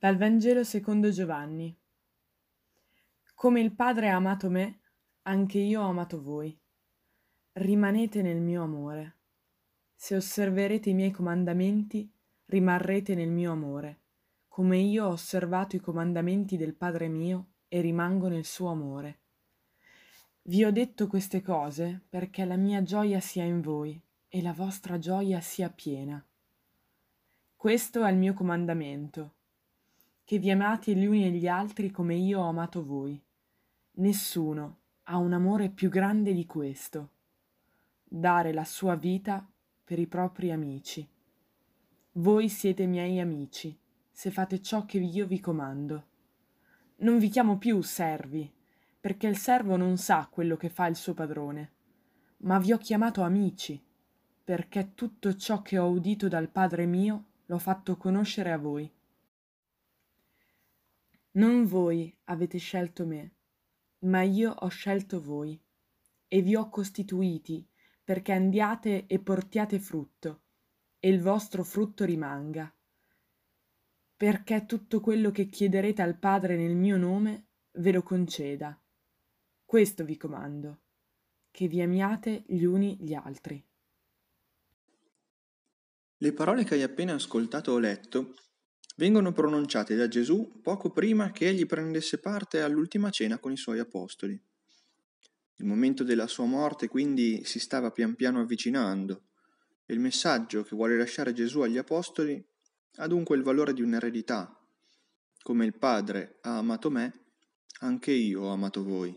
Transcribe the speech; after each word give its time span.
Dal 0.00 0.16
Vangelo 0.16 0.62
secondo 0.62 1.10
Giovanni. 1.10 1.76
Come 3.34 3.60
il 3.60 3.74
Padre 3.74 4.10
ha 4.10 4.14
amato 4.14 4.48
me, 4.48 4.78
anche 5.22 5.58
io 5.58 5.82
ho 5.82 5.88
amato 5.88 6.22
voi. 6.22 6.56
Rimanete 7.54 8.22
nel 8.22 8.40
mio 8.40 8.62
amore. 8.62 9.16
Se 9.96 10.14
osserverete 10.14 10.90
i 10.90 10.94
miei 10.94 11.10
comandamenti, 11.10 12.08
rimarrete 12.44 13.16
nel 13.16 13.30
mio 13.30 13.50
amore, 13.50 14.02
come 14.46 14.78
io 14.78 15.06
ho 15.06 15.08
osservato 15.08 15.74
i 15.74 15.80
comandamenti 15.80 16.56
del 16.56 16.76
Padre 16.76 17.08
mio 17.08 17.54
e 17.66 17.80
rimango 17.80 18.28
nel 18.28 18.44
suo 18.44 18.68
amore. 18.68 19.22
Vi 20.42 20.64
ho 20.64 20.70
detto 20.70 21.08
queste 21.08 21.42
cose 21.42 22.04
perché 22.08 22.44
la 22.44 22.56
mia 22.56 22.84
gioia 22.84 23.18
sia 23.18 23.42
in 23.42 23.60
voi 23.60 24.00
e 24.28 24.42
la 24.42 24.52
vostra 24.52 24.96
gioia 25.00 25.40
sia 25.40 25.68
piena. 25.70 26.24
Questo 27.56 28.04
è 28.04 28.10
il 28.12 28.16
mio 28.16 28.34
comandamento 28.34 29.32
che 30.28 30.38
vi 30.38 30.50
amate 30.50 30.94
gli 30.94 31.06
uni 31.06 31.24
e 31.24 31.30
gli 31.30 31.46
altri 31.48 31.90
come 31.90 32.14
io 32.14 32.40
ho 32.40 32.48
amato 32.48 32.84
voi. 32.84 33.18
Nessuno 33.92 34.80
ha 35.04 35.16
un 35.16 35.32
amore 35.32 35.70
più 35.70 35.88
grande 35.88 36.34
di 36.34 36.44
questo, 36.44 37.12
dare 38.04 38.52
la 38.52 38.64
sua 38.64 38.94
vita 38.94 39.42
per 39.82 39.98
i 39.98 40.06
propri 40.06 40.52
amici. 40.52 41.08
Voi 42.12 42.50
siete 42.50 42.84
miei 42.84 43.20
amici, 43.20 43.74
se 44.10 44.30
fate 44.30 44.60
ciò 44.60 44.84
che 44.84 44.98
io 44.98 45.26
vi 45.26 45.40
comando. 45.40 46.06
Non 46.96 47.18
vi 47.18 47.30
chiamo 47.30 47.56
più 47.56 47.80
servi, 47.80 48.52
perché 49.00 49.28
il 49.28 49.38
servo 49.38 49.76
non 49.76 49.96
sa 49.96 50.28
quello 50.30 50.58
che 50.58 50.68
fa 50.68 50.88
il 50.88 50.96
suo 50.96 51.14
padrone, 51.14 51.72
ma 52.40 52.58
vi 52.58 52.74
ho 52.74 52.76
chiamato 52.76 53.22
amici, 53.22 53.82
perché 54.44 54.92
tutto 54.92 55.34
ciò 55.36 55.62
che 55.62 55.78
ho 55.78 55.88
udito 55.88 56.28
dal 56.28 56.50
Padre 56.50 56.84
mio 56.84 57.24
l'ho 57.46 57.58
fatto 57.58 57.96
conoscere 57.96 58.52
a 58.52 58.58
voi. 58.58 58.92
Non 61.38 61.66
voi 61.66 62.12
avete 62.24 62.58
scelto 62.58 63.06
me, 63.06 63.36
ma 64.00 64.22
io 64.22 64.50
ho 64.50 64.66
scelto 64.66 65.20
voi 65.20 65.56
e 66.26 66.42
vi 66.42 66.56
ho 66.56 66.68
costituiti 66.68 67.64
perché 68.02 68.32
andiate 68.32 69.06
e 69.06 69.20
portiate 69.20 69.78
frutto 69.78 70.42
e 70.98 71.08
il 71.08 71.20
vostro 71.20 71.62
frutto 71.62 72.04
rimanga, 72.04 72.74
perché 74.16 74.66
tutto 74.66 74.98
quello 74.98 75.30
che 75.30 75.48
chiederete 75.48 76.02
al 76.02 76.18
Padre 76.18 76.56
nel 76.56 76.74
mio 76.74 76.96
nome 76.96 77.46
ve 77.74 77.92
lo 77.92 78.02
conceda. 78.02 78.76
Questo 79.64 80.04
vi 80.04 80.16
comando, 80.16 80.80
che 81.52 81.68
vi 81.68 81.80
amiate 81.80 82.42
gli 82.48 82.64
uni 82.64 82.96
gli 83.00 83.14
altri. 83.14 83.64
Le 86.16 86.32
parole 86.32 86.64
che 86.64 86.74
hai 86.74 86.82
appena 86.82 87.14
ascoltato 87.14 87.70
o 87.70 87.78
letto 87.78 88.34
vengono 88.98 89.32
pronunciate 89.32 89.94
da 89.94 90.08
Gesù 90.08 90.60
poco 90.60 90.90
prima 90.90 91.30
che 91.30 91.48
egli 91.48 91.66
prendesse 91.66 92.18
parte 92.18 92.62
all'ultima 92.62 93.10
cena 93.10 93.38
con 93.38 93.52
i 93.52 93.56
suoi 93.56 93.78
apostoli. 93.78 94.40
Il 95.56 95.66
momento 95.66 96.02
della 96.02 96.26
sua 96.26 96.44
morte 96.44 96.88
quindi 96.88 97.44
si 97.44 97.60
stava 97.60 97.92
pian 97.92 98.14
piano 98.14 98.40
avvicinando 98.40 99.22
e 99.86 99.94
il 99.94 100.00
messaggio 100.00 100.64
che 100.64 100.74
vuole 100.74 100.96
lasciare 100.96 101.32
Gesù 101.32 101.60
agli 101.60 101.78
apostoli 101.78 102.44
ha 102.96 103.06
dunque 103.06 103.36
il 103.36 103.42
valore 103.42 103.72
di 103.72 103.82
un'eredità. 103.82 104.52
Come 105.42 105.64
il 105.64 105.76
Padre 105.78 106.38
ha 106.42 106.58
amato 106.58 106.90
me, 106.90 107.26
anche 107.80 108.10
io 108.10 108.42
ho 108.42 108.52
amato 108.52 108.82
voi. 108.82 109.16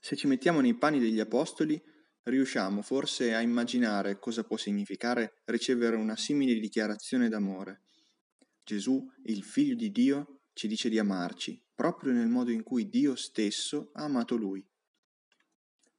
Se 0.00 0.16
ci 0.16 0.26
mettiamo 0.26 0.60
nei 0.60 0.74
panni 0.74 0.98
degli 0.98 1.20
apostoli, 1.20 1.80
riusciamo 2.22 2.80
forse 2.80 3.34
a 3.34 3.42
immaginare 3.42 4.18
cosa 4.18 4.44
può 4.44 4.56
significare 4.56 5.42
ricevere 5.44 5.96
una 5.96 6.16
simile 6.16 6.58
dichiarazione 6.58 7.28
d'amore. 7.28 7.82
Gesù, 8.64 9.06
il 9.24 9.42
Figlio 9.42 9.74
di 9.74 9.92
Dio, 9.92 10.40
ci 10.54 10.66
dice 10.66 10.88
di 10.88 10.98
amarci, 10.98 11.62
proprio 11.74 12.12
nel 12.12 12.28
modo 12.28 12.50
in 12.50 12.62
cui 12.62 12.88
Dio 12.88 13.14
stesso 13.14 13.90
ha 13.92 14.04
amato 14.04 14.36
Lui. 14.36 14.64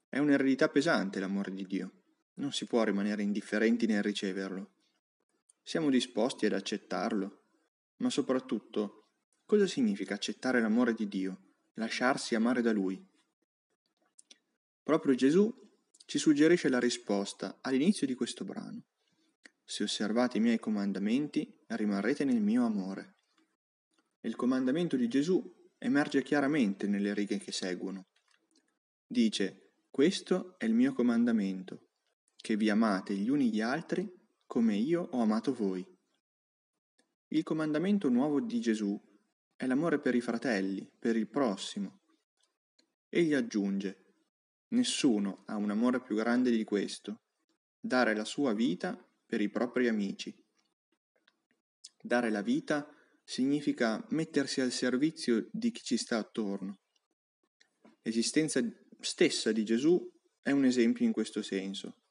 È 0.09 0.17
un'eredità 0.17 0.67
pesante 0.69 1.19
l'amore 1.19 1.53
di 1.53 1.65
Dio. 1.67 1.91
Non 2.35 2.51
si 2.51 2.65
può 2.65 2.83
rimanere 2.83 3.21
indifferenti 3.21 3.85
nel 3.85 4.01
riceverlo. 4.01 4.71
Siamo 5.61 5.91
disposti 5.91 6.47
ad 6.47 6.53
accettarlo, 6.53 7.43
ma 7.97 8.09
soprattutto, 8.09 9.09
cosa 9.45 9.67
significa 9.67 10.15
accettare 10.15 10.59
l'amore 10.59 10.93
di 10.93 11.07
Dio, 11.07 11.53
lasciarsi 11.73 12.33
amare 12.33 12.61
da 12.61 12.71
Lui? 12.71 13.03
Proprio 14.81 15.13
Gesù 15.13 15.53
ci 16.05 16.17
suggerisce 16.17 16.69
la 16.69 16.79
risposta 16.79 17.59
all'inizio 17.61 18.07
di 18.07 18.15
questo 18.15 18.43
brano. 18.43 18.83
Se 19.67 19.81
osservate 19.83 20.37
i 20.37 20.41
miei 20.41 20.59
comandamenti, 20.59 21.51
rimarrete 21.67 22.23
nel 22.23 22.39
mio 22.39 22.65
amore. 22.65 23.15
Il 24.21 24.35
comandamento 24.35 24.95
di 24.95 25.07
Gesù 25.07 25.43
emerge 25.79 26.21
chiaramente 26.21 26.85
nelle 26.85 27.15
righe 27.15 27.39
che 27.39 27.51
seguono. 27.51 28.05
Dice, 29.07 29.71
questo 29.89 30.55
è 30.59 30.65
il 30.65 30.73
mio 30.75 30.93
comandamento, 30.93 31.79
che 32.35 32.55
vi 32.55 32.69
amate 32.69 33.15
gli 33.15 33.29
uni 33.29 33.49
gli 33.49 33.59
altri 33.59 34.07
come 34.45 34.75
io 34.75 35.01
ho 35.11 35.21
amato 35.21 35.53
voi. 35.53 35.85
Il 37.29 37.43
comandamento 37.43 38.07
nuovo 38.09 38.39
di 38.39 38.59
Gesù 38.61 38.99
è 39.55 39.65
l'amore 39.65 39.99
per 39.99 40.13
i 40.13 40.21
fratelli, 40.21 40.87
per 40.97 41.15
il 41.15 41.27
prossimo. 41.27 42.01
Egli 43.09 43.33
aggiunge, 43.33 44.03
nessuno 44.69 45.43
ha 45.45 45.55
un 45.55 45.71
amore 45.71 46.01
più 46.01 46.15
grande 46.15 46.51
di 46.51 46.63
questo, 46.63 47.21
dare 47.79 48.15
la 48.15 48.25
sua 48.25 48.53
vita 48.53 49.04
per 49.25 49.41
i 49.41 49.49
propri 49.49 49.87
amici. 49.87 50.35
Dare 52.01 52.29
la 52.29 52.41
vita 52.41 52.87
significa 53.23 54.05
mettersi 54.09 54.61
al 54.61 54.71
servizio 54.71 55.47
di 55.51 55.71
chi 55.71 55.83
ci 55.83 55.97
sta 55.97 56.17
attorno. 56.17 56.79
L'esistenza 58.03 58.61
stessa 58.99 59.51
di 59.51 59.63
Gesù 59.63 59.99
è 60.41 60.51
un 60.51 60.65
esempio 60.65 61.05
in 61.05 61.11
questo 61.11 61.41
senso. 61.41 62.03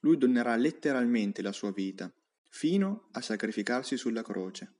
Lui 0.00 0.16
donerà 0.16 0.54
letteralmente 0.54 1.42
la 1.42 1.50
sua 1.50 1.72
vita, 1.72 2.12
fino 2.50 3.08
a 3.12 3.20
sacrificarsi 3.20 3.96
sulla 3.96 4.22
croce. 4.22 4.74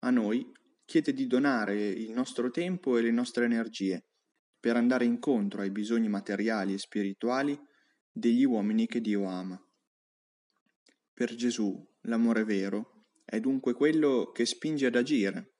A 0.00 0.10
noi 0.10 0.52
chiede 0.84 1.12
di 1.12 1.26
donare 1.26 1.86
il 1.86 2.10
nostro 2.10 2.50
tempo 2.50 2.98
e 2.98 3.02
le 3.02 3.12
nostre 3.12 3.44
energie 3.44 4.04
per 4.58 4.76
andare 4.76 5.04
incontro 5.04 5.60
ai 5.60 5.70
bisogni 5.70 6.08
materiali 6.08 6.74
e 6.74 6.78
spirituali 6.78 7.58
degli 8.10 8.44
uomini 8.44 8.86
che 8.86 9.00
Dio 9.00 9.26
ama. 9.26 9.60
Per 11.14 11.32
Gesù 11.36 11.80
l'amore 12.02 12.42
vero 12.42 13.06
è 13.24 13.38
dunque 13.38 13.72
quello 13.72 14.32
che 14.32 14.44
spinge 14.44 14.86
ad 14.86 14.96
agire, 14.96 15.54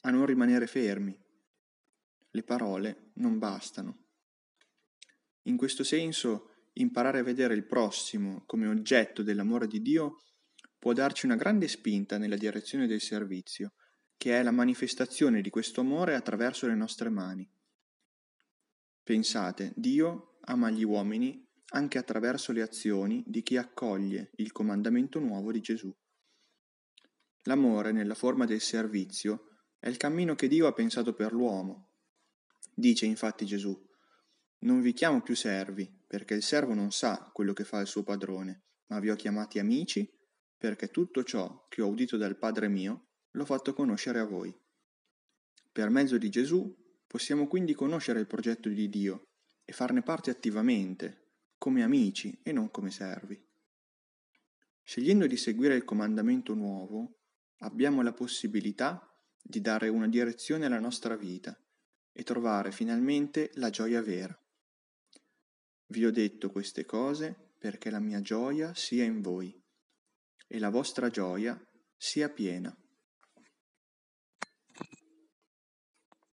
a 0.00 0.10
non 0.10 0.26
rimanere 0.26 0.66
fermi. 0.66 1.16
Le 2.30 2.42
parole 2.42 3.12
non 3.14 3.38
bastano. 3.38 4.06
In 5.42 5.56
questo 5.56 5.84
senso, 5.84 6.66
imparare 6.74 7.20
a 7.20 7.22
vedere 7.22 7.54
il 7.54 7.66
prossimo 7.66 8.42
come 8.44 8.66
oggetto 8.66 9.22
dell'amore 9.22 9.68
di 9.68 9.80
Dio 9.80 10.22
può 10.76 10.92
darci 10.92 11.26
una 11.26 11.36
grande 11.36 11.68
spinta 11.68 12.18
nella 12.18 12.36
direzione 12.36 12.88
del 12.88 13.00
servizio, 13.00 13.74
che 14.16 14.40
è 14.40 14.42
la 14.42 14.50
manifestazione 14.50 15.40
di 15.40 15.50
questo 15.50 15.82
amore 15.82 16.16
attraverso 16.16 16.66
le 16.66 16.74
nostre 16.74 17.10
mani. 17.10 17.48
Pensate, 19.04 19.72
Dio 19.76 20.38
ama 20.42 20.68
gli 20.70 20.82
uomini 20.82 21.48
anche 21.72 21.98
attraverso 21.98 22.52
le 22.52 22.62
azioni 22.62 23.22
di 23.26 23.42
chi 23.42 23.56
accoglie 23.56 24.30
il 24.36 24.52
comandamento 24.52 25.18
nuovo 25.18 25.52
di 25.52 25.60
Gesù. 25.60 25.94
L'amore 27.42 27.92
nella 27.92 28.14
forma 28.14 28.44
del 28.44 28.60
servizio 28.60 29.48
è 29.78 29.88
il 29.88 29.96
cammino 29.96 30.34
che 30.34 30.48
Dio 30.48 30.66
ha 30.66 30.72
pensato 30.72 31.12
per 31.12 31.32
l'uomo. 31.32 31.94
Dice 32.74 33.06
infatti 33.06 33.44
Gesù, 33.44 33.76
non 34.60 34.80
vi 34.80 34.92
chiamo 34.92 35.22
più 35.22 35.34
servi, 35.34 35.90
perché 36.06 36.34
il 36.34 36.42
servo 36.42 36.72
non 36.72 36.92
sa 36.92 37.30
quello 37.32 37.52
che 37.52 37.64
fa 37.64 37.80
il 37.80 37.88
suo 37.88 38.04
padrone, 38.04 38.62
ma 38.86 39.00
vi 39.00 39.10
ho 39.10 39.16
chiamati 39.16 39.58
amici, 39.58 40.08
perché 40.56 40.88
tutto 40.88 41.24
ciò 41.24 41.66
che 41.68 41.82
ho 41.82 41.88
udito 41.88 42.16
dal 42.16 42.38
Padre 42.38 42.68
mio 42.68 43.08
l'ho 43.32 43.44
fatto 43.44 43.74
conoscere 43.74 44.20
a 44.20 44.24
voi. 44.24 44.54
Per 45.72 45.90
mezzo 45.90 46.18
di 46.18 46.28
Gesù 46.28 46.72
possiamo 47.06 47.48
quindi 47.48 47.74
conoscere 47.74 48.20
il 48.20 48.26
progetto 48.26 48.68
di 48.68 48.88
Dio 48.88 49.22
e 49.64 49.72
farne 49.72 50.02
parte 50.02 50.30
attivamente, 50.30 51.31
come 51.62 51.84
amici 51.84 52.40
e 52.42 52.50
non 52.50 52.72
come 52.72 52.90
servi. 52.90 53.40
Scegliendo 54.82 55.28
di 55.28 55.36
seguire 55.36 55.76
il 55.76 55.84
comandamento 55.84 56.54
nuovo, 56.54 57.20
abbiamo 57.58 58.02
la 58.02 58.12
possibilità 58.12 59.08
di 59.40 59.60
dare 59.60 59.88
una 59.88 60.08
direzione 60.08 60.66
alla 60.66 60.80
nostra 60.80 61.14
vita 61.14 61.56
e 62.10 62.24
trovare 62.24 62.72
finalmente 62.72 63.52
la 63.54 63.70
gioia 63.70 64.02
vera. 64.02 64.36
Vi 65.86 66.04
ho 66.04 66.10
detto 66.10 66.50
queste 66.50 66.84
cose 66.84 67.52
perché 67.58 67.90
la 67.90 68.00
mia 68.00 68.20
gioia 68.20 68.74
sia 68.74 69.04
in 69.04 69.20
voi 69.20 69.56
e 70.48 70.58
la 70.58 70.68
vostra 70.68 71.10
gioia 71.10 71.56
sia 71.96 72.28
piena. 72.28 72.76